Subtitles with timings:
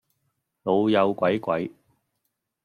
[0.63, 1.71] 老友鬼鬼